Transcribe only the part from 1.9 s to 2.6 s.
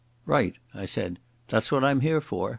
here for.